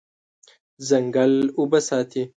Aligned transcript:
ځنګل 0.87 1.33
اوبه 1.57 1.79
ساتي. 1.87 2.23